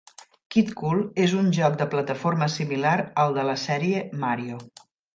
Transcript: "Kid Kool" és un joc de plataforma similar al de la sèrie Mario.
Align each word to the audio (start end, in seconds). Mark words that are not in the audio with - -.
"Kid 0.53 0.71
Kool" 0.79 1.03
és 1.25 1.35
un 1.41 1.51
joc 1.59 1.77
de 1.83 1.87
plataforma 1.93 2.49
similar 2.57 2.97
al 3.27 3.39
de 3.39 3.47
la 3.53 3.57
sèrie 3.69 4.05
Mario. 4.27 4.63